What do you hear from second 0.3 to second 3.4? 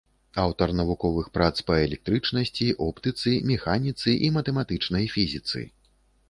Аўтар навуковых прац па электрычнасці, оптыцы,